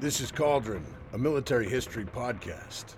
[0.00, 2.96] This is Cauldron, a military history podcast.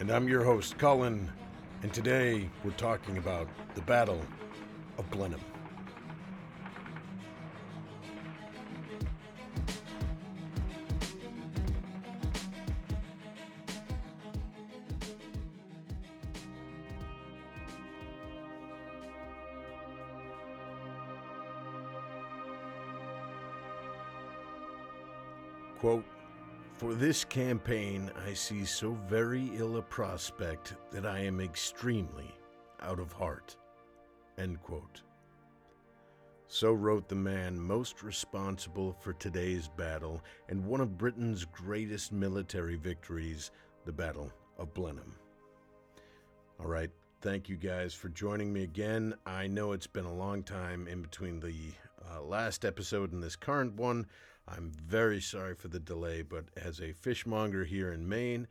[0.00, 1.30] And I'm your host, Cullen,
[1.82, 4.20] and today we're talking about the Battle
[4.98, 5.51] of Blenheim.
[27.12, 32.34] This campaign I see so very ill a prospect that I am extremely
[32.80, 33.54] out of heart.
[36.48, 42.76] So wrote the man most responsible for today's battle and one of Britain's greatest military
[42.76, 43.50] victories,
[43.84, 45.14] the Battle of Blenheim.
[46.58, 49.14] All right, thank you guys for joining me again.
[49.26, 51.72] I know it's been a long time in between the
[52.10, 54.06] uh, last episode and this current one.
[54.48, 58.48] I'm very sorry for the delay, but as a fishmonger here in Maine,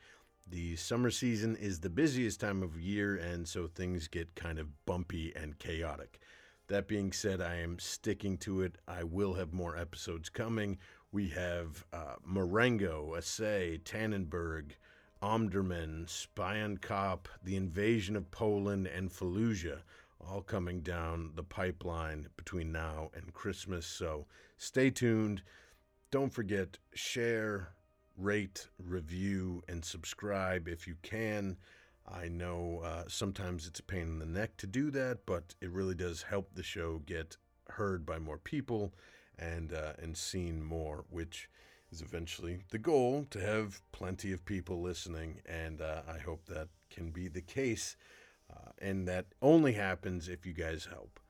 [0.48, 4.86] the summer season is the busiest time of year, and so things get kind of
[4.86, 6.20] bumpy and chaotic.
[6.68, 8.78] That being said, I am sticking to it.
[8.88, 10.78] I will have more episodes coming.
[11.12, 14.72] We have uh, Marengo, Assaye, Tannenberg,
[15.22, 19.82] Omdurman, Spion Kop, the invasion of Poland, and Fallujah
[20.30, 23.86] all coming down the pipeline between now and Christmas.
[23.86, 24.26] So
[24.58, 25.42] stay tuned.
[26.12, 27.70] Don't forget, share,
[28.18, 31.56] rate, review, and subscribe if you can.
[32.06, 35.72] I know uh, sometimes it's a pain in the neck to do that, but it
[35.72, 37.38] really does help the show get
[37.70, 38.94] heard by more people
[39.40, 41.50] and uh, and seen more, which
[41.94, 45.40] is eventually the goal to have plenty of people listening.
[45.46, 47.96] And uh, I hope that can be the case,
[48.52, 51.21] uh, and that only happens if you guys help.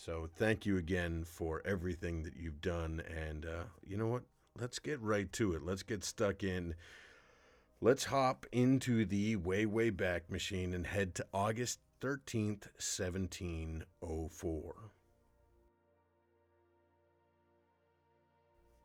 [0.00, 3.02] So thank you again for everything that you've done.
[3.12, 4.22] And uh, you know what?
[4.56, 5.64] Let's get right to it.
[5.64, 6.76] Let's get stuck in.
[7.80, 14.74] Let's hop into the way, way back machine and head to August 13th, 1704.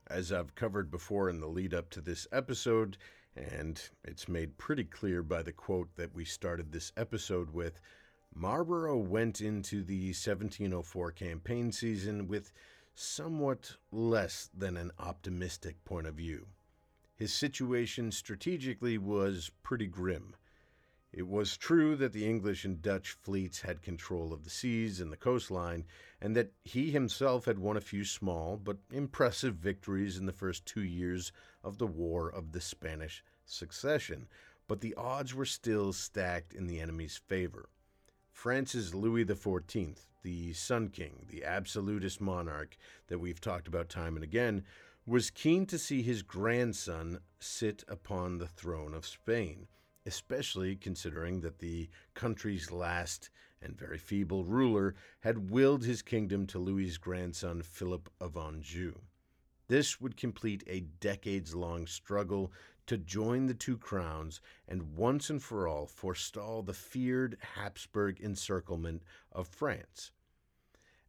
[0.07, 2.97] As I've covered before in the lead up to this episode,
[3.35, 7.79] and it's made pretty clear by the quote that we started this episode with,
[8.35, 12.51] Marlborough went into the 1704 campaign season with
[12.95, 16.47] somewhat less than an optimistic point of view.
[17.15, 20.35] His situation strategically was pretty grim.
[21.11, 25.11] It was true that the English and Dutch fleets had control of the seas and
[25.11, 25.85] the coastline,
[26.19, 30.65] and that he himself had won a few small but impressive victories in the first
[30.65, 31.31] two years
[31.63, 34.27] of the War of the Spanish Succession,
[34.67, 37.69] but the odds were still stacked in the enemy's favor.
[38.33, 42.75] France's Louis XIV, the Sun King, the absolutist monarch
[43.07, 44.65] that we've talked about time and again,
[45.05, 49.67] was keen to see his grandson sit upon the throne of Spain,
[50.05, 53.29] especially considering that the country's last
[53.61, 58.95] and very feeble ruler had willed his kingdom to Louis's grandson Philip of Anjou.
[59.67, 62.51] This would complete a decades long struggle
[62.87, 69.03] to join the two crowns and once and for all forestall the feared Habsburg encirclement
[69.31, 70.11] of France.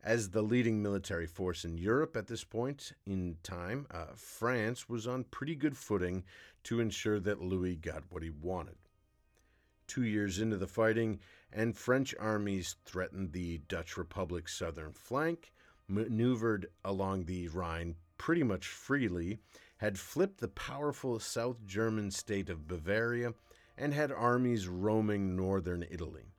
[0.02, 5.06] As the leading military force in Europe at this point in time, uh, France was
[5.06, 6.24] on pretty good footing
[6.64, 8.76] to ensure that Louis got what he wanted.
[9.86, 11.20] Two years into the fighting,
[11.50, 15.52] and French armies threatened the Dutch Republic's southern flank,
[15.88, 19.38] maneuvered along the Rhine pretty much freely,
[19.78, 23.34] had flipped the powerful South German state of Bavaria,
[23.76, 26.32] and had armies roaming northern Italy.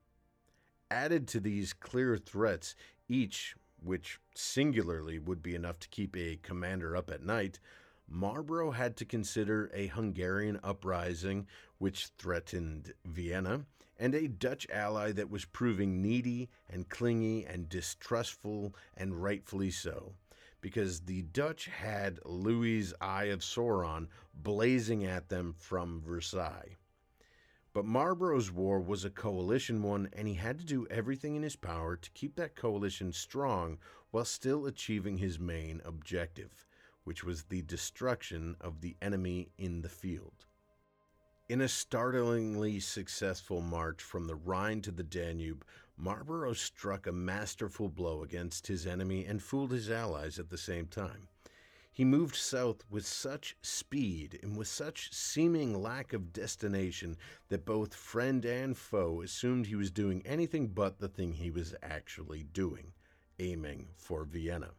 [0.90, 2.76] Added to these clear threats,
[3.10, 7.60] each which singularly would be enough to keep a commander up at night,
[8.08, 11.48] Marlborough had to consider a Hungarian uprising
[11.78, 13.66] which threatened Vienna,
[13.98, 20.14] and a Dutch ally that was proving needy and clingy and distrustful, and rightfully so
[20.66, 26.76] because the Dutch had Louis's Eye of Sauron blazing at them from Versailles.
[27.72, 31.56] But Marlborough's war was a coalition one, and he had to do everything in his
[31.56, 33.78] power to keep that coalition strong
[34.10, 36.66] while still achieving his main objective,
[37.04, 40.48] which was the destruction of the enemy in the field.
[41.48, 45.64] In a startlingly successful march from the Rhine to the Danube,
[45.98, 50.88] Marlborough struck a masterful blow against his enemy and fooled his allies at the same
[50.88, 51.28] time.
[51.92, 57.16] He moved south with such speed and with such seeming lack of destination
[57.48, 61.74] that both friend and foe assumed he was doing anything but the thing he was
[61.82, 62.92] actually doing,
[63.40, 64.72] aiming for Vienna.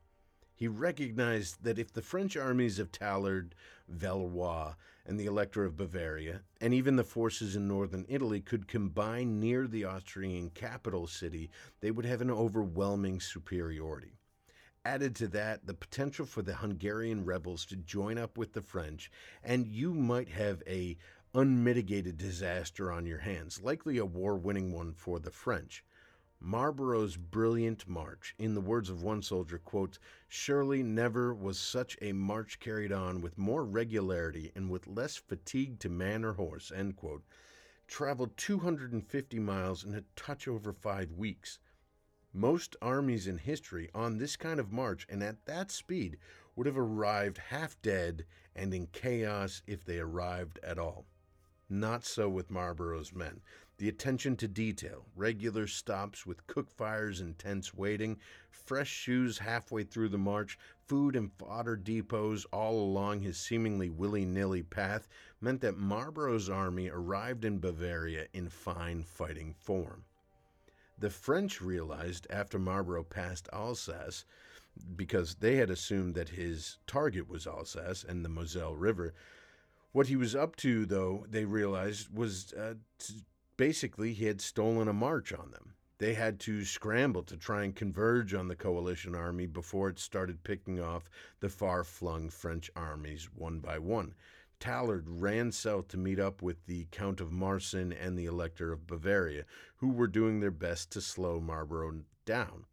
[0.54, 3.54] He recognized that if the French armies of Tallard,
[3.88, 4.74] Villeroi,
[5.06, 9.66] and the Elector of Bavaria, and even the forces in northern Italy could combine near
[9.66, 11.48] the Austrian capital city,
[11.80, 14.18] they would have an overwhelming superiority.
[14.84, 19.10] Added to that, the potential for the Hungarian rebels to join up with the French,
[19.42, 20.96] and you might have a
[21.34, 25.84] unmitigated disaster on your hands, likely a war-winning one for the French.
[26.40, 29.98] Marlborough's brilliant march, in the words of one soldier, quote,
[30.28, 35.78] surely never was such a march carried on with more regularity and with less fatigue
[35.80, 37.24] to man or horse, end quote,
[37.88, 41.58] traveled 250 miles in a touch over five weeks.
[42.32, 46.18] Most armies in history on this kind of march and at that speed
[46.54, 51.06] would have arrived half dead and in chaos if they arrived at all.
[51.68, 53.40] Not so with Marlborough's men.
[53.78, 58.18] The attention to detail, regular stops with cook fires and tents waiting,
[58.50, 64.24] fresh shoes halfway through the march, food and fodder depots all along his seemingly willy
[64.24, 65.08] nilly path
[65.42, 70.04] meant that Marlborough's army arrived in Bavaria in fine fighting form.
[70.98, 74.24] The French realized after Marlborough passed Alsace,
[74.96, 79.12] because they had assumed that his target was Alsace and the Moselle River,
[79.92, 82.74] what he was up to, though, they realized was uh,
[83.56, 85.74] basically he had stolen a march on them.
[85.98, 90.44] They had to scramble to try and converge on the coalition army before it started
[90.44, 91.08] picking off
[91.40, 94.14] the far flung French armies one by one.
[94.58, 98.86] Tallard ran south to meet up with the Count of Marsin and the Elector of
[98.86, 99.44] Bavaria,
[99.76, 102.66] who were doing their best to slow Marlborough down.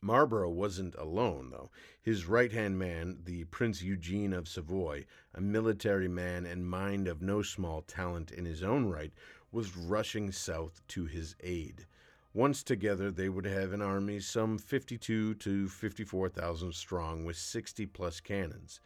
[0.00, 1.70] Marlborough wasn't alone, though.
[2.02, 7.22] His right hand man, the Prince Eugene of Savoy, a military man and mind of
[7.22, 9.14] no small talent in his own right,
[9.54, 11.86] was rushing south to his aid.
[12.32, 18.18] Once together, they would have an army some 52 to 54,000 strong with 60 plus
[18.18, 18.80] cannons.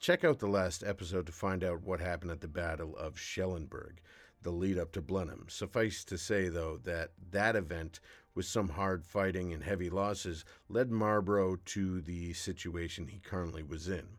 [0.00, 4.00] Check out the last episode to find out what happened at the Battle of Schellenberg,
[4.42, 5.46] the lead up to Blenheim.
[5.48, 8.00] Suffice to say, though, that that event,
[8.34, 13.88] with some hard fighting and heavy losses, led Marlborough to the situation he currently was
[13.88, 14.18] in.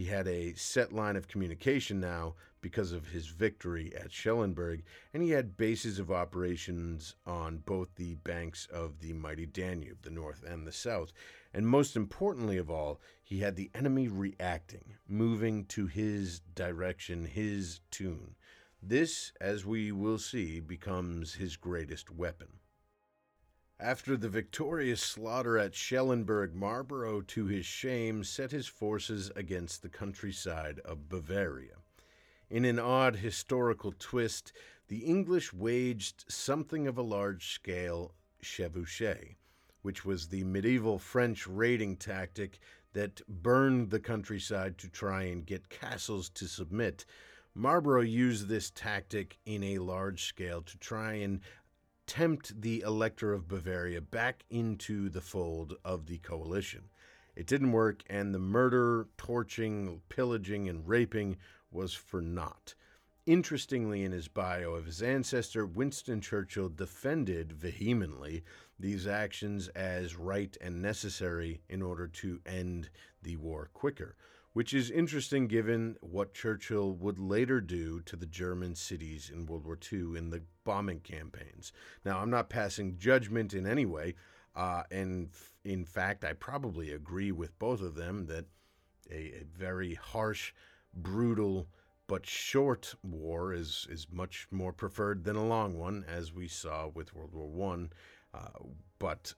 [0.00, 4.82] He had a set line of communication now because of his victory at Schellenberg,
[5.12, 10.08] and he had bases of operations on both the banks of the mighty Danube, the
[10.08, 11.12] north and the south.
[11.52, 17.80] And most importantly of all, he had the enemy reacting, moving to his direction, his
[17.90, 18.36] tune.
[18.82, 22.59] This, as we will see, becomes his greatest weapon.
[23.82, 29.88] After the victorious slaughter at Schellenberg, Marlborough, to his shame, set his forces against the
[29.88, 31.76] countryside of Bavaria.
[32.50, 34.52] In an odd historical twist,
[34.88, 38.12] the English waged something of a large scale
[38.42, 39.36] chevauchée,
[39.80, 42.58] which was the medieval French raiding tactic
[42.92, 47.06] that burned the countryside to try and get castles to submit.
[47.54, 51.40] Marlborough used this tactic in a large scale to try and
[52.10, 56.88] tempt the Elector of Bavaria back into the fold of the coalition.
[57.36, 61.36] It didn't work, and the murder, torching, pillaging, and raping
[61.70, 62.74] was for naught.
[63.26, 68.42] Interestingly, in his bio of his ancestor, Winston Churchill defended vehemently
[68.76, 72.90] these actions as right and necessary in order to end
[73.22, 74.16] the war quicker
[74.52, 79.64] which is interesting given what Churchill would later do to the German cities in World
[79.64, 81.72] War II in the bombing campaigns.
[82.04, 84.14] Now, I'm not passing judgment in any way,
[84.56, 88.46] uh, and f- in fact, I probably agree with both of them that
[89.10, 90.52] a, a very harsh,
[90.94, 91.68] brutal,
[92.08, 96.88] but short war is, is much more preferred than a long one, as we saw
[96.88, 97.92] with World War One.
[98.34, 98.48] Uh,
[98.98, 99.34] but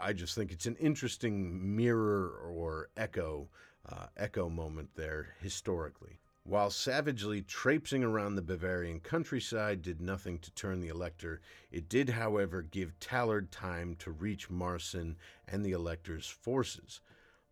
[0.00, 3.48] I just think it's an interesting mirror or echo
[3.88, 6.18] uh, echo moment there historically.
[6.44, 11.40] While savagely traipsing around the Bavarian countryside did nothing to turn the elector,
[11.70, 15.16] it did, however, give Tallard time to reach Marsin
[15.46, 17.00] and the elector's forces.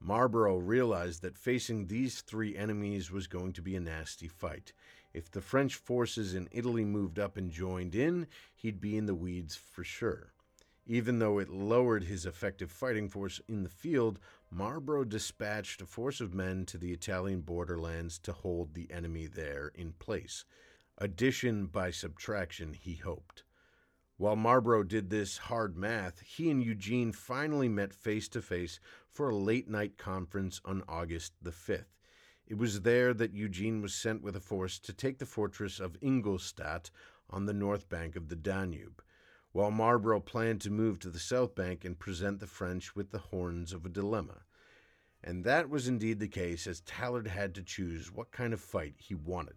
[0.00, 4.72] Marlborough realized that facing these three enemies was going to be a nasty fight.
[5.12, 8.26] If the French forces in Italy moved up and joined in,
[8.56, 10.32] he'd be in the weeds for sure.
[10.92, 14.18] Even though it lowered his effective fighting force in the field,
[14.50, 19.70] Marlborough dispatched a force of men to the Italian borderlands to hold the enemy there
[19.76, 20.44] in place.
[20.98, 23.44] Addition by subtraction, he hoped.
[24.16, 29.30] While Marlborough did this hard math, he and Eugene finally met face to face for
[29.30, 32.00] a late night conference on August the 5th.
[32.48, 35.96] It was there that Eugene was sent with a force to take the fortress of
[36.00, 36.90] Ingolstadt
[37.30, 39.00] on the north bank of the Danube.
[39.52, 43.18] While Marlborough planned to move to the south bank and present the French with the
[43.18, 44.42] horns of a dilemma.
[45.22, 48.94] And that was indeed the case, as Tallard had to choose what kind of fight
[48.96, 49.56] he wanted.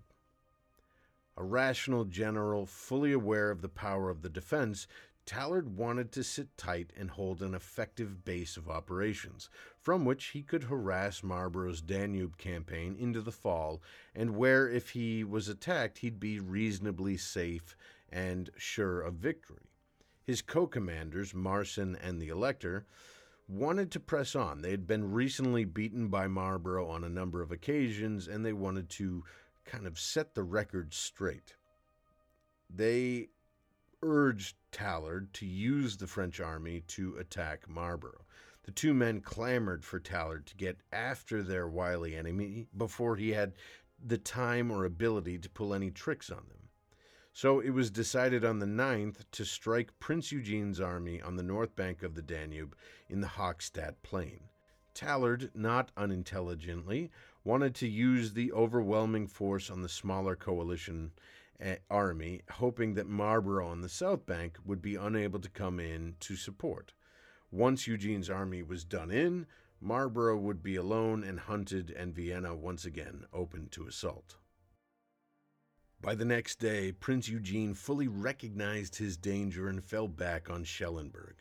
[1.37, 4.87] A rational general, fully aware of the power of the defense,
[5.25, 10.41] Tallard wanted to sit tight and hold an effective base of operations, from which he
[10.41, 13.81] could harass Marlborough's Danube campaign into the fall,
[14.13, 17.75] and where, if he was attacked, he'd be reasonably safe
[18.09, 19.69] and sure of victory.
[20.25, 22.85] His co commanders, Marsin and the Elector,
[23.47, 24.61] wanted to press on.
[24.61, 28.89] They had been recently beaten by Marlborough on a number of occasions, and they wanted
[28.91, 29.23] to
[29.65, 31.55] kind of set the record straight.
[32.69, 33.29] They
[34.01, 38.25] urged Tallard to use the French army to attack Marlborough.
[38.63, 43.53] The two men clamored for Tallard to get after their wily enemy before he had
[44.05, 46.62] the time or ability to pull any tricks on them.
[47.35, 51.75] So it was decided on the 9th to strike Prince Eugene's army on the north
[51.75, 52.75] bank of the Danube
[53.09, 54.41] in the Hochstadt plain.
[54.93, 57.09] Tallard, not unintelligently,
[57.43, 61.11] wanted to use the overwhelming force on the smaller coalition
[61.59, 66.15] eh, army, hoping that Marlborough on the south bank would be unable to come in
[66.19, 66.93] to support.
[67.49, 69.47] Once Eugene's army was done in,
[69.81, 74.37] Marlborough would be alone and hunted, and Vienna once again open to assault.
[76.03, 81.35] By the next day, Prince Eugene fully recognized his danger and fell back on Schellenberg,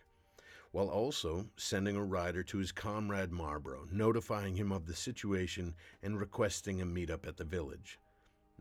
[0.70, 6.16] while also sending a rider to his comrade Marlborough, notifying him of the situation and
[6.20, 7.98] requesting a meet-up at the village.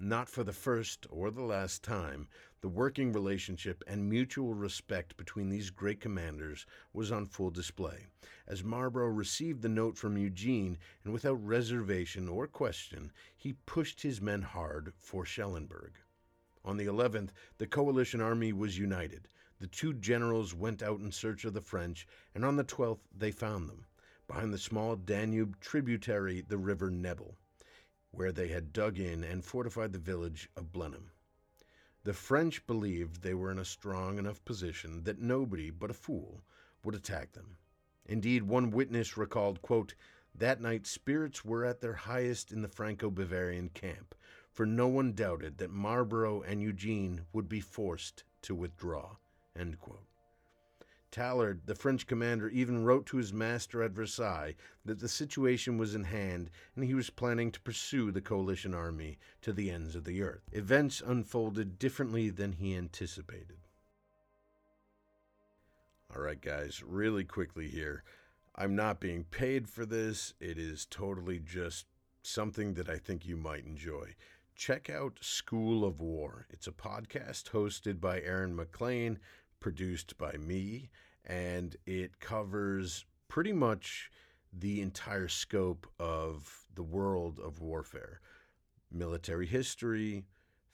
[0.03, 2.27] Not for the first or the last time,
[2.61, 8.07] the working relationship and mutual respect between these great commanders was on full display,
[8.47, 14.19] as Marlborough received the note from Eugene, and without reservation or question, he pushed his
[14.19, 15.99] men hard for Schellenberg.
[16.65, 17.29] On the 11th,
[17.59, 19.27] the coalition army was united.
[19.59, 23.31] The two generals went out in search of the French, and on the 12th they
[23.31, 23.85] found them,
[24.27, 27.37] behind the small Danube tributary, the river Nebel
[28.11, 31.11] where they had dug in and fortified the village of Blenheim.
[32.03, 36.43] The French believed they were in a strong enough position that nobody but a fool
[36.83, 37.57] would attack them.
[38.05, 39.93] Indeed, one witness recalled, quote,
[40.33, 44.15] that night spirits were at their highest in the Franco Bavarian camp,
[44.51, 49.17] for no one doubted that Marlborough and Eugene would be forced to withdraw.
[49.55, 50.05] End quote.
[51.11, 55.93] Tallard, the French commander, even wrote to his master at Versailles that the situation was
[55.93, 60.05] in hand and he was planning to pursue the coalition army to the ends of
[60.05, 60.43] the earth.
[60.53, 63.57] Events unfolded differently than he anticipated.
[66.15, 68.03] All right, guys, really quickly here.
[68.55, 70.33] I'm not being paid for this.
[70.39, 71.85] It is totally just
[72.23, 74.15] something that I think you might enjoy.
[74.55, 76.45] Check out School of War.
[76.49, 79.19] It's a podcast hosted by Aaron MacLean
[79.61, 80.89] produced by me,
[81.25, 84.11] and it covers pretty much
[84.51, 88.19] the entire scope of the world of warfare
[88.91, 90.25] military history,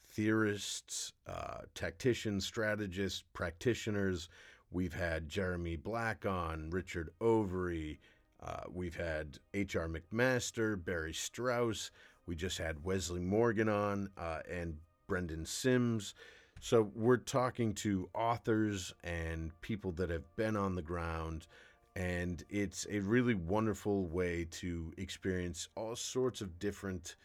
[0.10, 4.30] theorists, uh, tacticians, strategists, practitioners.
[4.72, 8.00] We've had Jeremy Black on, Richard Overy.
[8.42, 9.88] Uh, we've had H.R.
[9.88, 11.92] McMaster, Barry Strauss.
[12.26, 14.78] We just had Wesley Morgan on uh, and
[15.08, 16.14] Brendan Simms.
[16.60, 21.48] So we're talking to authors and people that have been on the ground,
[21.96, 27.16] and it's a really wonderful way to experience all sorts of different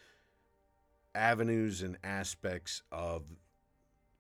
[1.14, 3.24] avenues and aspects of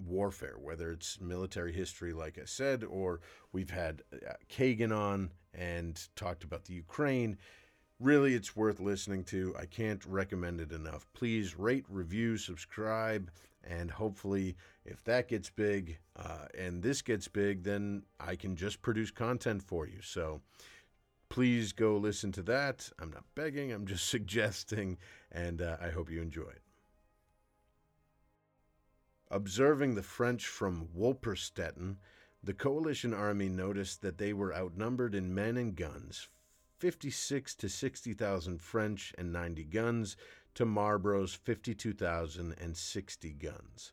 [0.04, 3.20] warfare, whether it's military history, like I said, or
[3.52, 7.38] we've had uh, Kagan on and talked about the Ukraine.
[8.00, 9.54] Really, it's worth listening to.
[9.58, 11.06] I can't recommend it enough.
[11.12, 13.30] Please rate, review, subscribe,
[13.64, 18.82] and hopefully, if that gets big uh, and this gets big, then I can just
[18.82, 20.00] produce content for you.
[20.02, 20.40] So
[21.28, 22.90] please go listen to that.
[22.98, 24.98] I'm not begging, I'm just suggesting,
[25.30, 26.62] and uh, I hope you enjoy it.
[29.30, 31.96] Observing the French from Wolperstetten,
[32.44, 36.28] the coalition army noticed that they were outnumbered in men and guns
[36.82, 40.16] 56 to 60,000 French and 90 guns
[40.54, 43.92] to Marlborough's 52,060 guns.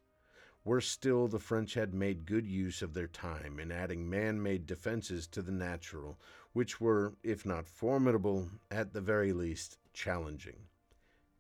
[0.66, 4.66] Worse still, the French had made good use of their time in adding man made
[4.66, 6.20] defenses to the natural,
[6.54, 10.68] which were, if not formidable, at the very least challenging.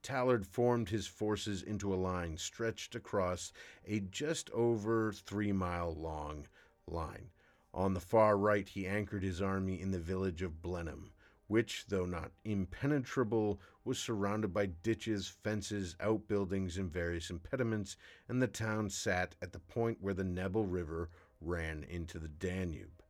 [0.01, 3.51] Tallard formed his forces into a line stretched across
[3.85, 6.47] a just over three mile long
[6.88, 7.31] line.
[7.73, 11.11] On the far right, he anchored his army in the village of Blenheim,
[11.50, 18.48] which, though not impenetrable, was surrounded by ditches, fences, outbuildings, and various impediments, and the
[18.48, 21.10] town sat at the point where the Nebel River
[21.41, 23.03] ran into the Danube.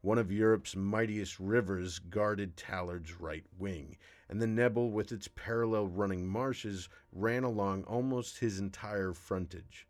[0.00, 3.96] One of Europe's mightiest rivers guarded Tallard's right wing,
[4.28, 9.88] and the Nebel, with its parallel running marshes, ran along almost his entire frontage.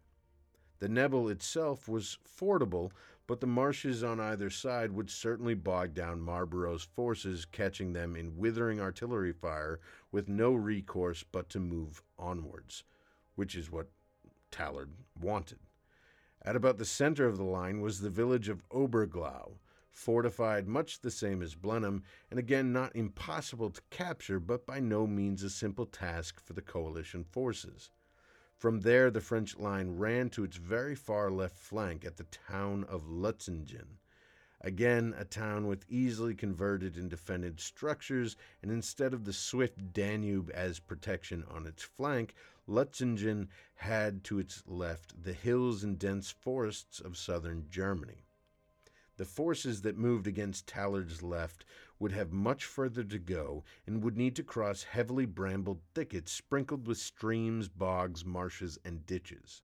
[0.79, 2.91] The Nebel itself was fordable,
[3.26, 8.37] but the marshes on either side would certainly bog down Marlborough's forces, catching them in
[8.37, 12.85] withering artillery fire with no recourse but to move onwards,
[13.37, 13.88] which is what
[14.50, 15.59] Tallard wanted.
[16.43, 19.59] At about the center of the line was the village of Oberglau,
[19.93, 25.07] fortified much the same as Blenheim, and again not impossible to capture, but by no
[25.07, 27.91] means a simple task for the coalition forces.
[28.62, 32.85] From there, the French line ran to its very far left flank at the town
[32.85, 33.99] of Lutzingen.
[34.61, 40.49] Again, a town with easily converted and defended structures, and instead of the swift Danube
[40.54, 42.35] as protection on its flank,
[42.69, 48.26] Lutzingen had to its left the hills and dense forests of southern Germany.
[49.23, 51.64] The forces that moved against Tallard's left
[52.00, 56.88] would have much further to go and would need to cross heavily brambled thickets sprinkled
[56.88, 59.62] with streams, bogs, marshes, and ditches.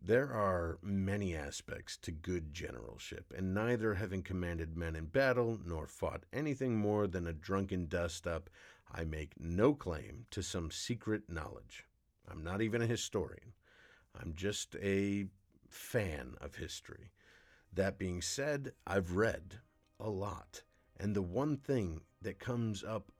[0.00, 5.86] There are many aspects to good generalship, and neither having commanded men in battle nor
[5.86, 8.48] fought anything more than a drunken dust up,
[8.90, 11.84] I make no claim to some secret knowledge.
[12.26, 13.52] I'm not even a historian.
[14.18, 15.26] I'm just a
[15.68, 17.10] fan of history.
[17.74, 19.60] That being said, I've read
[19.98, 20.62] a lot.
[20.96, 23.10] And the one thing that comes up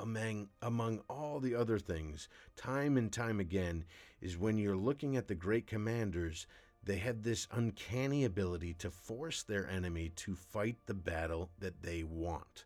[0.00, 3.84] among, among all the other things, time and time again,
[4.20, 6.48] is when you're looking at the great commanders,
[6.82, 12.02] they had this uncanny ability to force their enemy to fight the battle that they
[12.02, 12.64] want.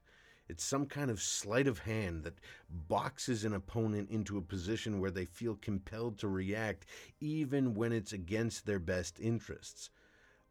[0.48, 2.40] It's some kind of sleight of hand that
[2.70, 6.86] boxes an opponent into a position where they feel compelled to react
[7.20, 9.90] even when it's against their best interests.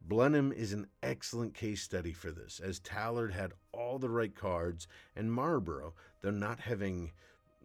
[0.08, 4.88] Blenheim is an excellent case study for this, as Tallard had all the right cards,
[5.16, 7.12] and Marlborough, though not having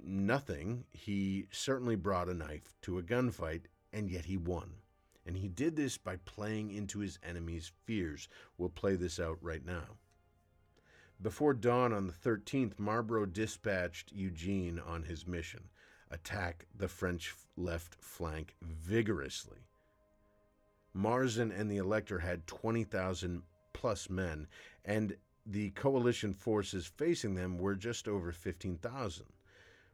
[0.03, 4.77] nothing, he certainly brought a knife to a gunfight, and yet he won.
[5.27, 8.27] And he did this by playing into his enemy's fears.
[8.57, 9.99] We'll play this out right now.
[11.21, 15.69] Before dawn on the 13th, Marlborough dispatched Eugene on his mission
[16.11, 19.59] attack the French left flank vigorously.
[20.93, 24.47] Marsin and the elector had 20,000 plus men,
[24.85, 29.27] and the coalition forces facing them were just over 15,000.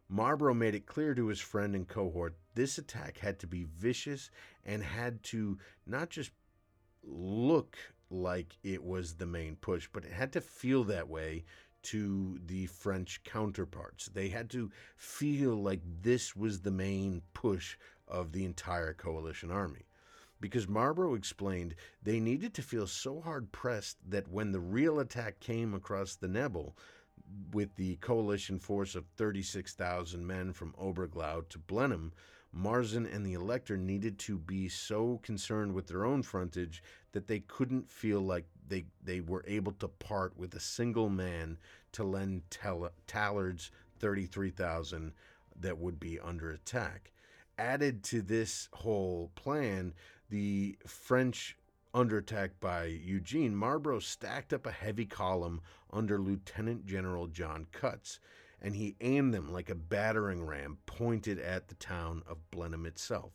[0.09, 4.31] Marlborough made it clear to his friend and cohort this attack had to be vicious
[4.65, 6.31] and had to not just
[7.03, 7.77] look
[8.09, 11.45] like it was the main push, but it had to feel that way
[11.83, 14.07] to the French counterparts.
[14.07, 17.77] They had to feel like this was the main push
[18.09, 19.86] of the entire coalition army
[20.41, 25.41] because Marlborough explained they needed to feel so hard pressed that when the real attack
[25.41, 26.77] came across the Nebel,
[27.53, 32.13] with the coalition force of 36,000 men from Oberglau to Blenheim,
[32.53, 37.41] Marsin and the elector needed to be so concerned with their own frontage that they
[37.41, 41.59] couldn't feel like they, they were able to part with a single man
[41.93, 42.43] to lend
[43.07, 45.13] Tallard's 33,000
[45.61, 47.13] that would be under attack.
[47.59, 49.95] Added to this whole plan
[50.29, 51.57] the French
[51.95, 58.21] under attack by Eugene, Marlborough stacked up a heavy column under Lieutenant General John Cutts,
[58.61, 63.33] and he aimed them like a battering ram pointed at the town of Blenheim itself.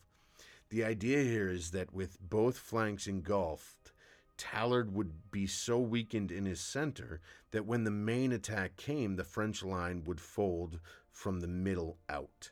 [0.69, 3.91] The idea here is that with both flanks engulfed,
[4.37, 7.19] Tallard would be so weakened in his center
[7.51, 10.79] that when the main attack came, the French line would fold
[11.11, 12.51] from the middle out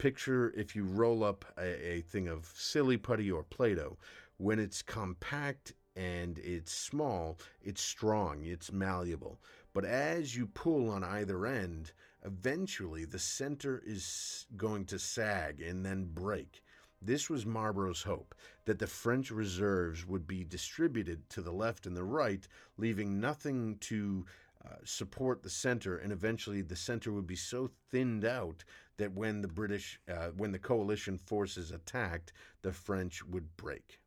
[0.00, 3.98] picture if you roll up a, a thing of silly putty or Play Doh,
[4.38, 9.38] when it's compact and it's small, it's strong, it's malleable.
[9.74, 11.92] But as you pull on either end,
[12.24, 16.62] eventually the center is going to sag and then break.
[17.02, 18.34] This was Marlborough's hope
[18.64, 23.76] that the French reserves would be distributed to the left and the right, leaving nothing
[23.80, 24.24] to
[24.64, 28.64] uh, support the center, and eventually the center would be so thinned out
[28.98, 34.00] that when the British, uh, when the coalition forces attacked, the French would break.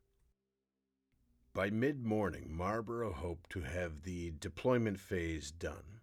[1.52, 6.00] By mid morning, Marlborough hoped to have the deployment phase done.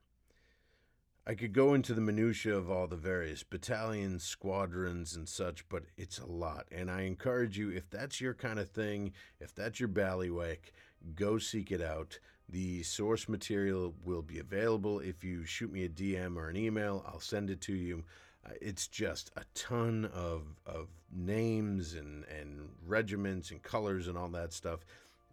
[1.25, 5.83] I could go into the minutiae of all the various battalions, squadrons, and such, but
[5.95, 6.67] it's a lot.
[6.71, 10.73] And I encourage you, if that's your kind of thing, if that's your bailiwick,
[11.13, 12.19] go seek it out.
[12.51, 14.99] The source material will be available.
[14.99, 18.03] If you shoot me a DM or an email, I'll send it to you.
[18.45, 24.27] Uh, it's just a ton of, of names and, and regiments and colors and all
[24.29, 24.81] that stuff,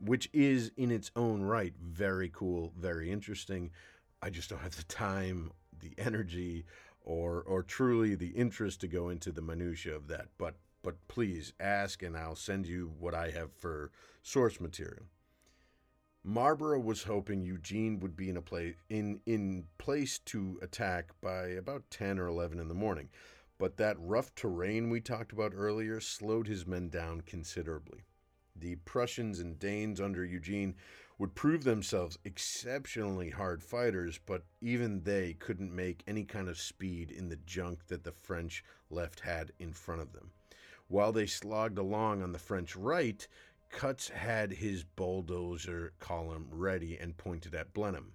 [0.00, 3.70] which is in its own right very cool, very interesting.
[4.22, 5.50] I just don't have the time,
[5.81, 6.66] the energy,
[7.00, 10.26] or or truly the interest to go into the minutia of that.
[10.37, 13.90] But but please ask, and I'll send you what I have for
[14.22, 15.07] source material.
[16.28, 21.46] Marlborough was hoping Eugene would be in a place in in place to attack by
[21.46, 23.08] about 10 or 11 in the morning,
[23.56, 28.04] but that rough terrain we talked about earlier slowed his men down considerably.
[28.54, 30.74] The Prussians and Danes under Eugene
[31.16, 37.10] would prove themselves exceptionally hard fighters, but even they couldn't make any kind of speed
[37.10, 40.32] in the junk that the French left had in front of them.
[40.88, 43.26] While they slogged along on the French right,
[43.70, 48.14] Cutts had his bulldozer column ready and pointed at Blenheim.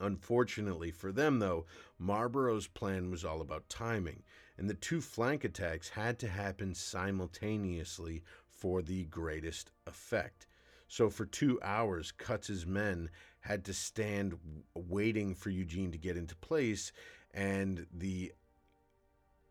[0.00, 1.66] Unfortunately for them, though,
[1.98, 4.22] Marlborough's plan was all about timing,
[4.58, 10.46] and the two flank attacks had to happen simultaneously for the greatest effect.
[10.88, 13.10] So for two hours, Cutts's men
[13.40, 14.38] had to stand
[14.74, 16.92] waiting for Eugene to get into place,
[17.32, 18.32] and the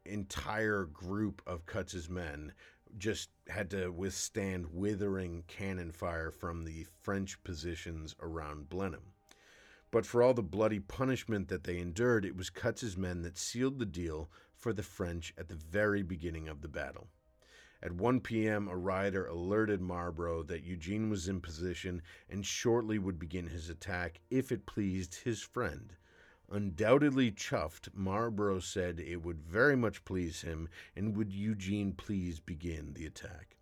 [0.06, 2.54] entire group of Cutts's men
[2.98, 9.14] just had to withstand withering cannon fire from the French positions around Blenheim.
[9.92, 13.80] But for all the bloody punishment that they endured, it was Cutts's men that sealed
[13.80, 17.10] the deal for the French at the very beginning of the battle.
[17.82, 23.20] At 1 p.m., a rider alerted Marlborough that Eugene was in position and shortly would
[23.20, 25.94] begin his attack if it pleased his friend.
[26.54, 32.94] Undoubtedly chuffed, Marlborough said it would very much please him, and would Eugene please begin
[32.94, 33.58] the attack.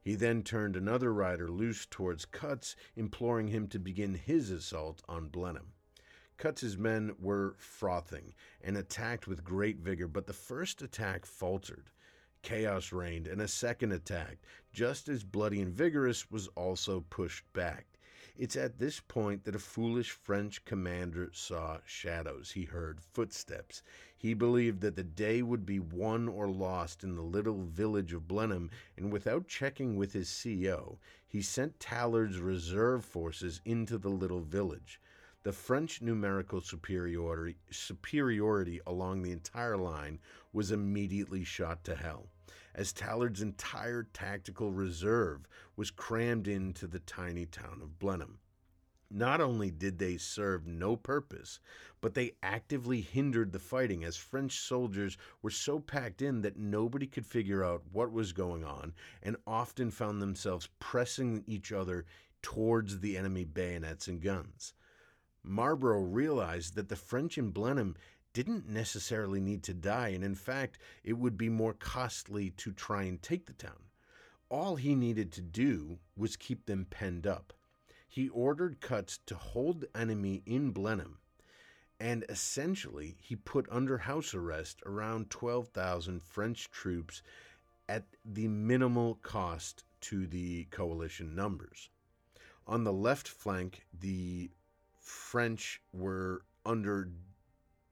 [0.00, 5.26] He then turned another rider loose towards Cutts, imploring him to begin his assault on
[5.26, 5.72] Blenheim.
[6.36, 11.90] Cutts's men were frothing and attacked with great vigor, but the first attack faltered.
[12.42, 14.38] Chaos reigned, and a second attack,
[14.72, 17.95] just as bloody and vigorous, was also pushed back.
[18.38, 22.50] It's at this point that a foolish French commander saw shadows.
[22.50, 23.82] He heard footsteps.
[24.14, 28.28] He believed that the day would be won or lost in the little village of
[28.28, 34.42] Blenheim, and without checking with his CO, he sent Tallard's reserve forces into the little
[34.42, 35.00] village.
[35.42, 40.18] The French numerical superiority, superiority along the entire line
[40.52, 42.28] was immediately shot to hell
[42.76, 48.38] as Tallard's entire tactical reserve was crammed into the tiny town of Blenheim.
[49.10, 51.58] Not only did they serve no purpose,
[52.00, 57.06] but they actively hindered the fighting as French soldiers were so packed in that nobody
[57.06, 62.04] could figure out what was going on and often found themselves pressing each other
[62.42, 64.74] towards the enemy bayonets and guns.
[65.42, 67.96] Marlborough realized that the French in Blenheim
[68.36, 73.04] didn't necessarily need to die, and in fact, it would be more costly to try
[73.04, 73.88] and take the town.
[74.50, 77.54] All he needed to do was keep them penned up.
[78.06, 81.16] He ordered Cutts to hold the enemy in Blenheim,
[81.98, 87.22] and essentially he put under house arrest around 12,000 French troops
[87.88, 91.88] at the minimal cost to the coalition numbers.
[92.66, 94.50] On the left flank, the
[95.00, 97.08] French were under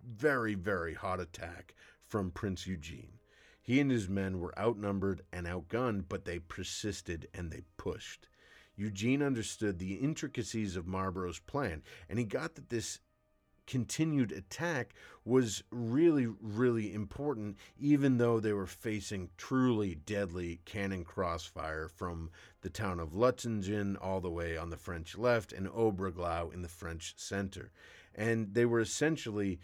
[0.07, 3.19] very, very hot attack from Prince Eugene.
[3.63, 8.29] He and his men were outnumbered and outgunned, but they persisted and they pushed.
[8.77, 12.99] Eugene understood the intricacies of Marlborough's plan, and he got that this
[13.67, 21.89] continued attack was really, really important, even though they were facing truly deadly cannon crossfire
[21.89, 26.63] from the town of Lutzingen all the way on the French left and Oberglau in
[26.63, 27.71] the French center.
[28.15, 29.59] And they were essentially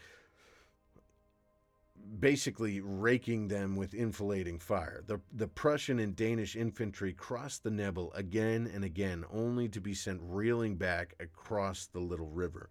[2.19, 5.03] basically raking them with enfilading fire.
[5.07, 9.95] The, the Prussian and Danish infantry crossed the Nebel again and again, only to be
[9.95, 12.71] sent reeling back across the little river.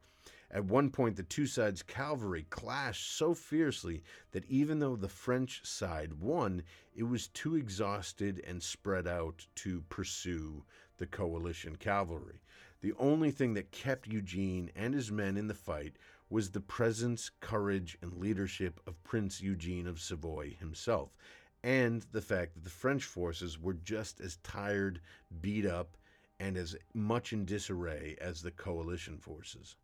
[0.51, 5.63] At one point, the two sides' cavalry clashed so fiercely that even though the French
[5.63, 6.63] side won,
[6.95, 10.63] it was too exhausted and spread out to pursue
[10.97, 12.41] the coalition cavalry.
[12.81, 15.97] The only thing that kept Eugene and his men in the fight
[16.29, 21.17] was the presence, courage, and leadership of Prince Eugene of Savoy himself,
[21.63, 25.01] and the fact that the French forces were just as tired,
[25.41, 25.97] beat up,
[26.39, 29.75] and as much in disarray as the coalition forces.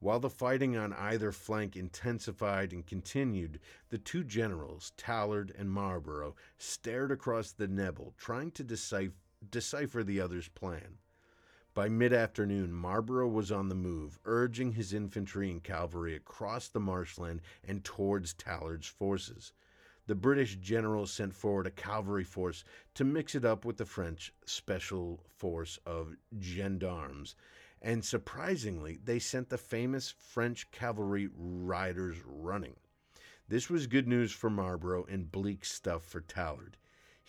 [0.00, 6.36] While the fighting on either flank intensified and continued, the two generals, Tallard and Marlborough,
[6.56, 10.98] stared across the Nebel, trying to decipher, the other's plan.
[11.78, 16.80] By mid afternoon, Marlborough was on the move, urging his infantry and cavalry across the
[16.80, 19.52] marshland and towards Tallard's forces.
[20.08, 22.64] The British general sent forward a cavalry force
[22.94, 27.36] to mix it up with the French special force of gendarmes,
[27.80, 32.74] and surprisingly, they sent the famous French cavalry riders running.
[33.46, 36.76] This was good news for Marlborough and bleak stuff for Tallard.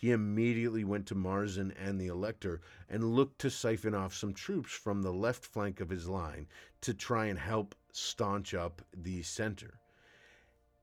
[0.01, 4.71] He immediately went to Marsin and the Elector and looked to siphon off some troops
[4.71, 6.47] from the left flank of his line
[6.79, 9.81] to try and help staunch up the center.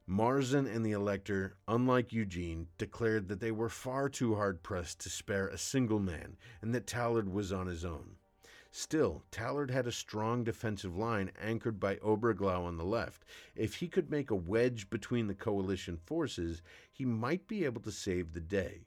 [0.07, 5.09] Marsin and the Elector, unlike Eugene, declared that they were far too hard pressed to
[5.09, 8.17] spare a single man and that Tallard was on his own.
[8.71, 13.25] Still, Tallard had a strong defensive line anchored by Oberglau on the left.
[13.55, 16.61] If he could make a wedge between the coalition forces,
[16.93, 18.85] he might be able to save the day.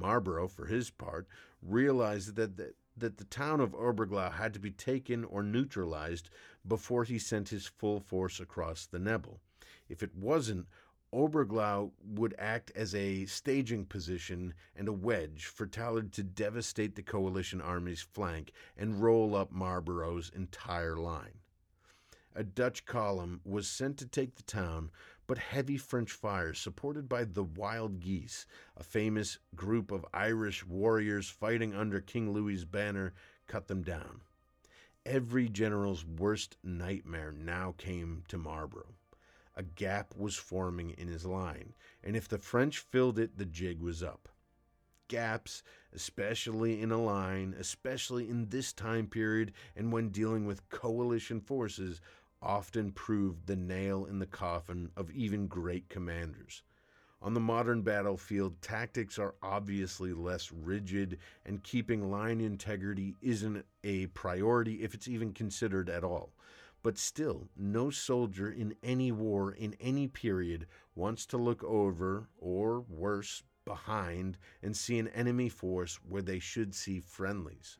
[0.00, 1.28] Marlborough, for his part,
[1.62, 6.30] realized that the, that the town of Oberglau had to be taken or neutralized
[6.66, 9.40] before he sent his full force across the Nebel.
[9.88, 10.66] If it wasn't,
[11.12, 17.02] Oberglau would act as a staging position and a wedge for Tallard to devastate the
[17.02, 21.38] coalition army's flank and roll up Marlborough's entire line.
[22.34, 24.90] A Dutch column was sent to take the town,
[25.30, 31.28] but heavy French fire, supported by the Wild Geese, a famous group of Irish warriors
[31.28, 33.14] fighting under King Louis's banner,
[33.46, 34.22] cut them down.
[35.06, 38.96] Every general's worst nightmare now came to Marlborough.
[39.54, 43.80] A gap was forming in his line, and if the French filled it, the jig
[43.80, 44.28] was up.
[45.06, 45.62] Gaps,
[45.92, 52.00] especially in a line, especially in this time period and when dealing with coalition forces,
[52.42, 56.62] often proved the nail in the coffin of even great commanders.
[57.22, 64.06] On the modern battlefield, tactics are obviously less rigid, and keeping line integrity isn't a
[64.06, 66.32] priority if it's even considered at all.
[66.82, 72.80] But still, no soldier in any war in any period wants to look over, or
[72.80, 77.78] worse, behind, and see an enemy force where they should see friendlies.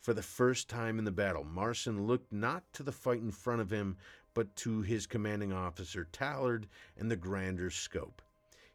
[0.00, 3.60] For the first time in the battle, Marsin looked not to the fight in front
[3.60, 3.96] of him,
[4.32, 8.22] but to his commanding officer, Tallard, and the grander scope.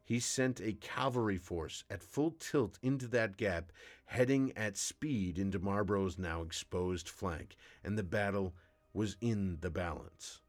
[0.03, 3.71] He sent a cavalry force at full tilt into that gap,
[4.05, 8.53] heading at speed into Marlborough's now exposed flank, and the battle
[8.93, 10.41] was in the balance.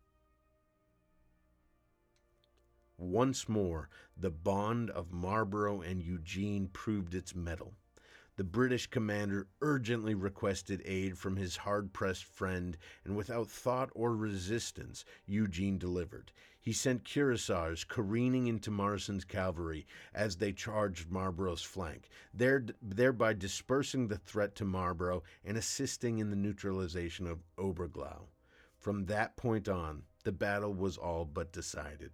[2.99, 7.75] Once more, the bond of Marlborough and Eugene proved its mettle
[8.37, 14.17] the British commander urgently requested aid from his hard pressed friend, and without thought or
[14.17, 16.33] resistance, Eugene delivered.
[16.61, 24.17] He sent cuirassiers careening into Marsin's cavalry as they charged Marlborough's flank, thereby dispersing the
[24.17, 28.29] threat to Marlborough and assisting in the neutralization of Oberglau.
[28.79, 32.13] From that point on, the battle was all but decided.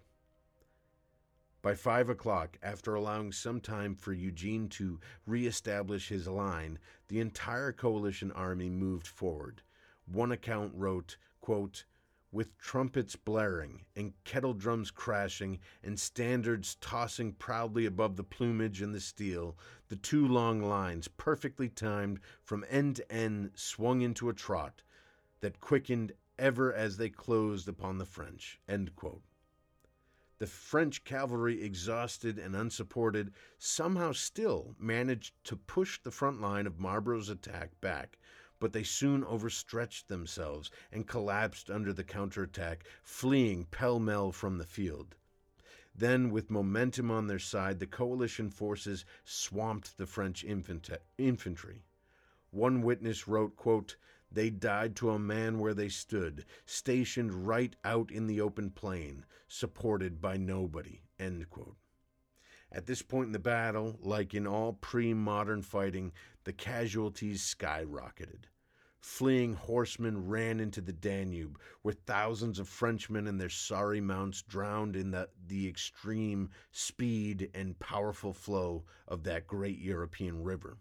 [1.63, 7.71] By five o'clock, after allowing some time for Eugene to reestablish his line, the entire
[7.71, 9.61] coalition army moved forward.
[10.07, 11.85] One account wrote, quote,
[12.33, 18.95] with trumpets blaring and kettle drums crashing and standards tossing proudly above the plumage and
[18.95, 24.35] the steel, the two long lines, perfectly timed from end to end, swung into a
[24.35, 24.83] trot
[25.41, 28.59] that quickened ever as they closed upon the French.
[28.67, 29.23] End quote.
[30.41, 36.81] The French cavalry, exhausted and unsupported, somehow still managed to push the front line of
[36.81, 38.19] Marlborough's attack back,
[38.59, 44.65] but they soon overstretched themselves and collapsed under the counterattack, fleeing pell mell from the
[44.65, 45.15] field.
[45.95, 51.85] Then, with momentum on their side, the coalition forces swamped the French infantry.
[52.51, 53.97] One witness wrote, quote,
[54.33, 59.25] they died to a man where they stood, stationed right out in the open plain,
[59.49, 61.03] supported by nobody.
[62.73, 66.13] At this point in the battle, like in all pre modern fighting,
[66.45, 68.45] the casualties skyrocketed.
[69.01, 74.95] Fleeing horsemen ran into the Danube, where thousands of Frenchmen and their sorry mounts drowned
[74.95, 80.77] in the, the extreme speed and powerful flow of that great European river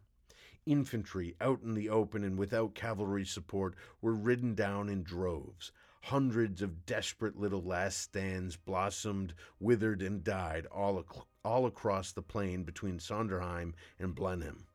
[0.65, 5.71] infantry out in the open and without cavalry support were ridden down in droves.
[6.03, 12.21] Hundreds of desperate little last stands blossomed, withered, and died all, ac- all across the
[12.21, 14.65] plain between Sonderheim and Blenheim.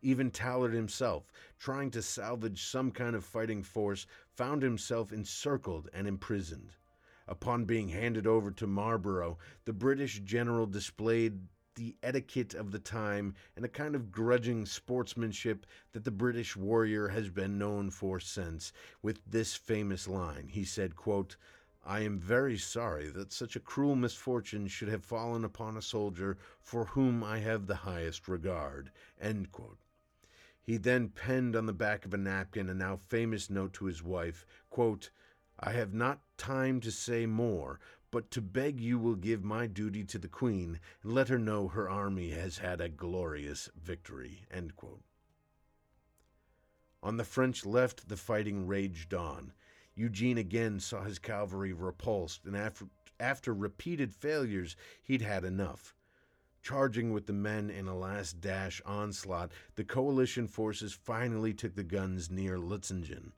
[0.00, 6.08] Even Tallard himself, trying to salvage some kind of fighting force, found himself encircled and
[6.08, 6.74] imprisoned.
[7.28, 11.38] Upon being handed over to Marlborough, the British general displayed
[11.74, 17.08] the etiquette of the time and a kind of grudging sportsmanship that the British warrior
[17.08, 20.48] has been known for since, with this famous line.
[20.48, 21.36] He said, quote,
[21.84, 26.38] I am very sorry that such a cruel misfortune should have fallen upon a soldier
[26.60, 28.92] for whom I have the highest regard.
[30.60, 34.02] He then penned on the back of a napkin a now famous note to his
[34.02, 35.10] wife quote,
[35.58, 37.80] I have not time to say more,
[38.12, 41.66] but to beg you will give my duty to the Queen, and let her know
[41.66, 44.44] her army has had a glorious victory.
[47.02, 49.54] On the French left, the fighting raged on.
[49.94, 52.84] Eugene again saw his cavalry repulsed, and after,
[53.18, 55.94] after repeated failures, he'd had enough.
[56.62, 61.82] Charging with the men in a last dash onslaught, the coalition forces finally took the
[61.82, 63.32] guns near Lutzingen.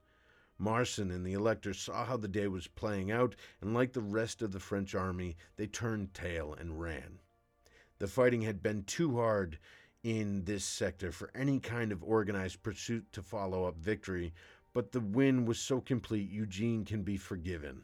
[0.57, 4.41] Marsin and the elector saw how the day was playing out, and like the rest
[4.41, 7.19] of the French army, they turned tail and ran.
[7.99, 9.59] The fighting had been too hard
[10.03, 14.33] in this sector for any kind of organized pursuit to follow up victory,
[14.73, 17.83] but the win was so complete Eugene can be forgiven.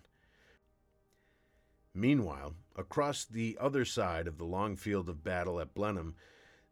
[1.93, 6.15] Meanwhile, across the other side of the long field of battle at Blenheim,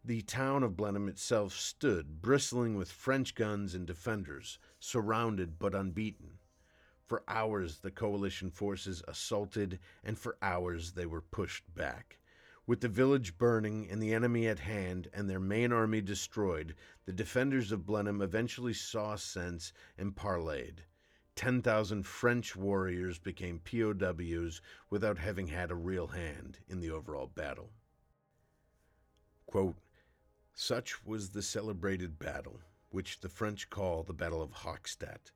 [0.04, 6.40] the town of Blenheim itself stood, bristling with French guns and defenders, surrounded but unbeaten.
[7.06, 12.18] For hours the coalition forces assaulted, and for hours they were pushed back.
[12.66, 17.14] With the village burning and the enemy at hand and their main army destroyed, the
[17.14, 20.86] defenders of Blenheim eventually saw sense and parleyed.
[21.36, 27.72] 10,000 French warriors became POWs without having had a real hand in the overall battle.
[29.46, 29.76] Quote,
[30.62, 35.32] such was the celebrated battle, which the French call the Battle of Hochstadt,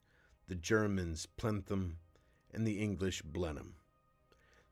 [0.49, 1.95] the Germans Plentheim,
[2.51, 3.75] and the English Blenheim.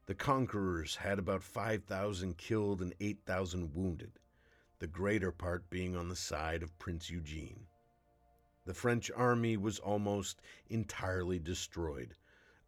[0.08, 4.20] The conquerors had about 5,000 killed and 8,000 wounded,
[4.80, 7.68] the greater part being on the side of Prince Eugene.
[8.66, 12.14] The French army was almost entirely destroyed.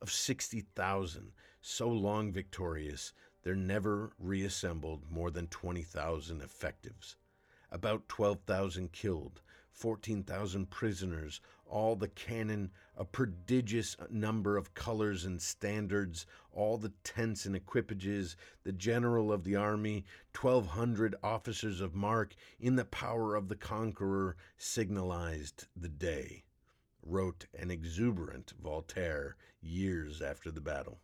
[0.01, 3.11] Of 60,000, so long victorious,
[3.43, 7.17] there never reassembled more than 20,000 effectives
[7.73, 16.27] about 12,000 killed, 14,000 prisoners, all the cannon, a prodigious number of colors and standards,
[16.51, 20.05] all the tents and equipages, the general of the army,
[20.39, 26.43] 1,200 officers of mark, in the power of the conqueror, signalized the day,
[27.01, 30.99] wrote an exuberant Voltaire years after the battle.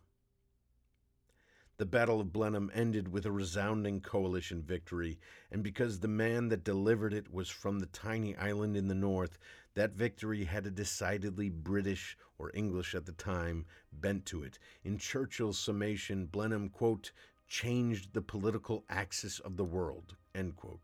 [1.80, 5.18] The Battle of Blenheim ended with a resounding coalition victory,
[5.50, 9.38] and because the man that delivered it was from the tiny island in the north,
[9.72, 13.64] that victory had a decidedly British, or English at the time,
[13.94, 14.58] bent to it.
[14.84, 17.12] In Churchill's summation, Blenheim, quote,
[17.48, 20.82] changed the political axis of the world, end quote.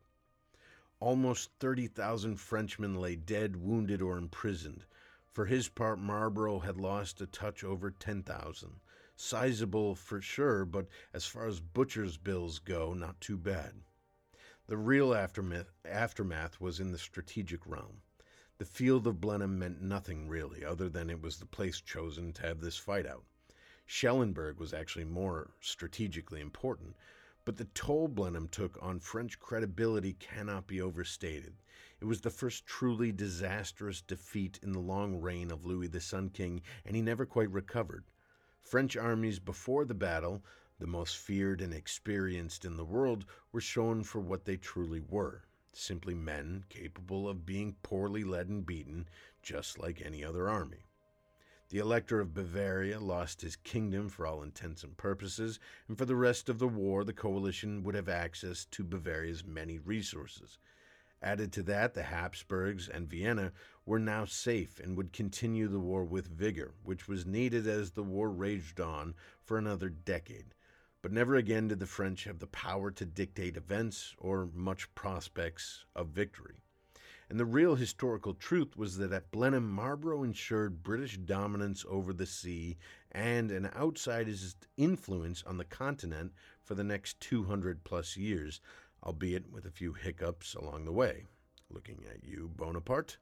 [0.99, 4.87] Almost 30,000 Frenchmen lay dead, wounded, or imprisoned.
[5.31, 8.81] For his part, Marlborough had lost a touch over 10,000
[9.17, 13.73] sizable for sure, but as far as butcher's bills go, not too bad.
[14.67, 18.03] The real aftermath, aftermath was in the strategic realm.
[18.59, 22.43] The field of Blenheim meant nothing really, other than it was the place chosen to
[22.43, 23.25] have this fight out.
[23.87, 26.97] Schellenberg was actually more strategically important,
[27.45, 31.55] but the toll Blenheim took on French credibility cannot be overstated.
[32.01, 36.31] It was the first truly disastrous defeat in the long reign of Louis the Sun
[36.31, 38.05] King, and he never quite recovered.
[38.67, 40.43] French armies before the battle,
[40.81, 45.45] the most feared and experienced in the world, were shown for what they truly were
[45.73, 49.09] simply men capable of being poorly led and beaten,
[49.43, 50.87] just like any other army.
[51.69, 56.17] The Elector of Bavaria lost his kingdom for all intents and purposes, and for the
[56.17, 60.59] rest of the war, the coalition would have access to Bavaria's many resources.
[61.23, 63.53] Added to that, the Habsburgs and Vienna
[63.87, 68.03] were now safe and would continue the war with vigor, which was needed as the
[68.03, 70.55] war raged on for another decade.
[71.03, 75.85] But never again did the French have the power to dictate events or much prospects
[75.95, 76.57] of victory.
[77.31, 82.27] And the real historical truth was that at Blenheim, Marlborough ensured British dominance over the
[82.27, 82.77] sea
[83.13, 88.61] and an outsider's influence on the continent for the next 200 plus years,
[89.03, 91.27] albeit with a few hiccups along the way.
[91.71, 93.19] Looking at you, Bonaparte.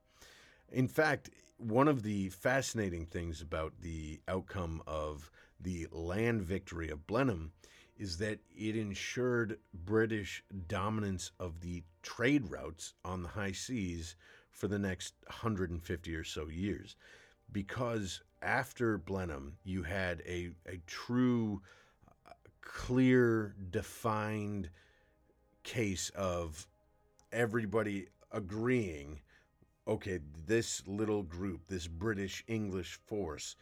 [0.72, 7.06] In fact, one of the fascinating things about the outcome of the land victory of
[7.06, 7.52] Blenheim
[7.96, 14.16] is that it ensured British dominance of the trade routes on the high seas
[14.50, 16.96] for the next 150 or so years.
[17.52, 21.62] Because after Blenheim, you had a, a true,
[22.26, 24.70] uh, clear, defined
[25.62, 26.66] case of
[27.32, 29.20] everybody agreeing
[29.86, 33.56] okay, this little group, this British English force,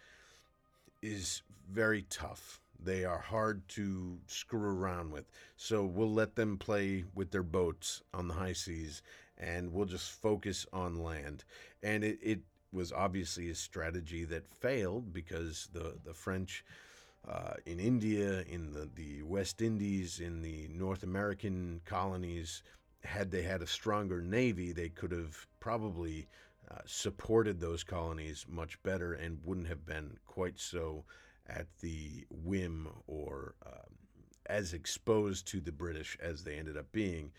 [1.03, 2.61] is very tough.
[2.85, 5.25] They are hard to screw around with.
[5.57, 9.03] So we'll let them play with their boats on the high seas
[9.39, 11.45] and we'll just focus on land.
[11.83, 12.41] And it, it
[12.73, 16.65] was obviously a strategy that failed because the, the French
[17.29, 22.63] uh, in India, in the, the West Indies, in the North American colonies,
[23.05, 26.27] had they had a stronger navy, they could have probably
[26.71, 31.05] uh, supported those colonies much better and wouldn't have been quite so
[31.49, 33.97] at the whim or um,
[34.47, 37.31] as exposed to the British as they ended up being.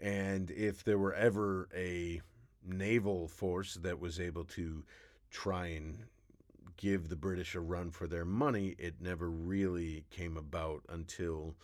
[0.00, 2.20] And if there were ever a
[2.66, 4.82] naval force that was able to
[5.30, 6.04] try and
[6.76, 11.54] give the British a run for their money, it never really came about until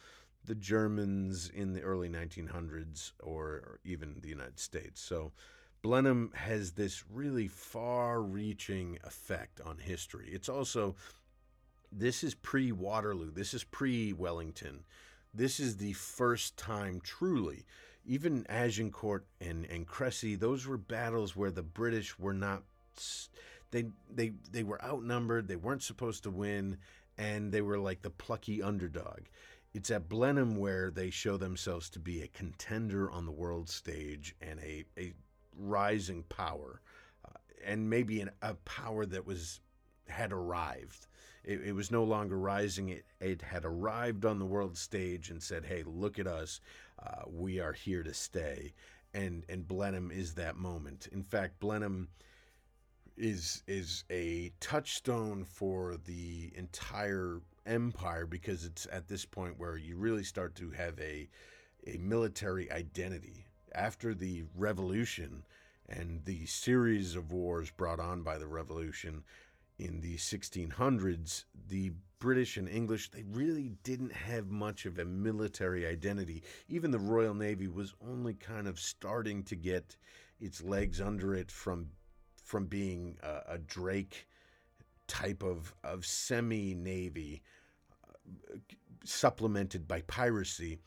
[0.45, 5.01] the Germans in the early 1900s or, even the United States.
[5.01, 5.33] So
[5.83, 10.29] Blenheim has this really far reaching effect on history.
[10.33, 10.97] It's also,
[11.93, 14.85] this is pre Waterloo, this is pre Wellington.
[15.33, 17.65] This is the first time truly.
[18.05, 22.63] Even Agincourt and, and Crecy, those were battles where the British were not
[23.71, 26.79] they they they were outnumbered, they weren't supposed to win,
[27.19, 29.21] and they were like the plucky underdog.
[29.73, 34.35] It's at Blenheim where they show themselves to be a contender on the world stage
[34.41, 35.13] and a, a
[35.57, 36.81] rising power,
[37.25, 39.61] uh, and maybe an, a power that was
[40.09, 41.07] had arrived.
[41.45, 45.43] It, it, was no longer rising; it, it had arrived on the world stage and
[45.43, 46.61] said, "Hey, look at us!
[47.01, 48.75] Uh, we are here to stay."
[49.15, 51.09] And and Blenheim is that moment.
[51.13, 52.09] In fact, Blenheim
[53.17, 57.41] is is a touchstone for the entire
[57.71, 61.29] empire because it's at this point where you really start to have a
[61.87, 63.47] a military identity.
[63.75, 65.45] After the revolution
[65.89, 69.25] and the series of wars brought on by the revolution
[69.79, 75.87] in the 1600s the british and english they really didn't have much of a military
[75.87, 76.43] identity.
[76.69, 79.97] Even the royal navy was only kind of starting to get
[80.39, 81.89] its legs under it from
[82.43, 84.27] from being a, a Drake
[85.07, 87.43] type of, of semi navy
[89.05, 90.79] supplemented by piracy.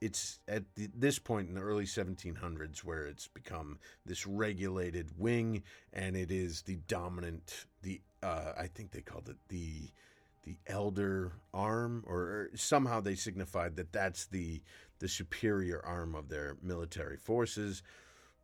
[0.00, 5.62] It's at the, this point in the early 1700s where it's become this regulated wing,
[5.92, 7.66] and it is the dominant.
[7.82, 9.90] The uh, I think they called it the
[10.44, 14.62] the elder arm, or somehow they signified that that's the
[15.00, 17.82] the superior arm of their military forces.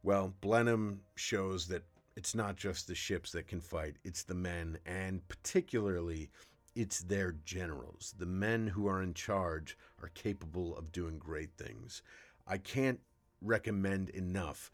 [0.03, 1.85] Well, Blenheim shows that
[2.17, 6.31] it's not just the ships that can fight, it's the men, and particularly
[6.75, 8.15] it's their generals.
[8.19, 12.03] The men who are in charge are capable of doing great things.
[12.47, 13.01] I can't
[13.41, 14.71] recommend enough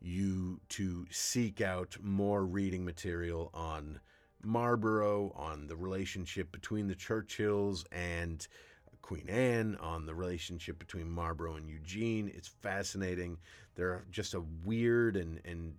[0.00, 4.00] you to seek out more reading material on
[4.42, 8.46] Marlborough, on the relationship between the Churchills and
[9.02, 12.30] Queen Anne, on the relationship between Marlborough and Eugene.
[12.34, 13.38] It's fascinating.
[13.74, 15.74] They're just a weird and, and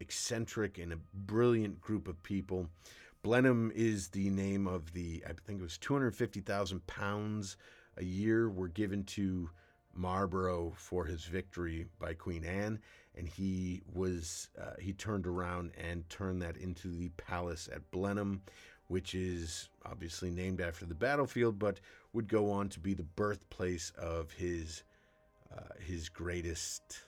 [0.00, 2.68] eccentric and a brilliant group of people.
[3.24, 7.56] Blenheim is the name of the, I think it was 250,000 pounds
[7.96, 9.48] a year were given to
[9.94, 12.80] Marlborough for his victory by Queen Anne,
[13.14, 18.42] and he was uh, he turned around and turned that into the palace at Blenheim,
[18.88, 21.80] which is obviously named after the battlefield, but
[22.12, 24.82] would go on to be the birthplace of his
[25.50, 27.00] uh, his greatest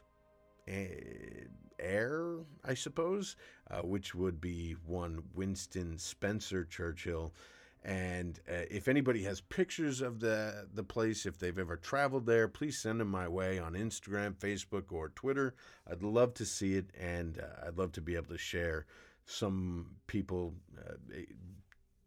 [1.79, 3.37] heir, I suppose,
[3.71, 7.35] uh, which would be one Winston Spencer Churchill.
[7.85, 12.49] And uh, if anybody has pictures of the the place, if they've ever traveled there,
[12.49, 15.55] please send them my way on Instagram, Facebook, or Twitter.
[15.89, 18.87] I'd love to see it, and uh, I'd love to be able to share
[19.25, 20.95] some people uh,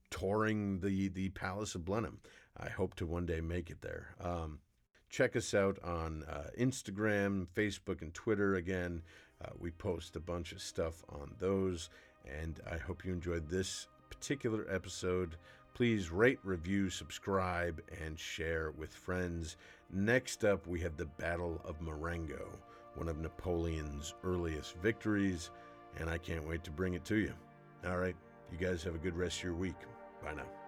[0.10, 2.20] touring the the Palace of Blenheim.
[2.57, 4.16] I hope to one day make it there.
[4.20, 4.60] Um,
[5.10, 8.55] check us out on uh, Instagram, Facebook, and Twitter.
[8.55, 9.01] Again,
[9.43, 11.89] uh, we post a bunch of stuff on those,
[12.26, 15.36] and I hope you enjoyed this particular episode.
[15.74, 19.55] Please rate, review, subscribe, and share with friends.
[19.91, 22.49] Next up, we have the Battle of Marengo,
[22.95, 25.51] one of Napoleon's earliest victories,
[25.99, 27.34] and I can't wait to bring it to you.
[27.88, 28.16] All right,
[28.51, 29.78] you guys have a good rest of your week.
[30.22, 30.59] Bye now.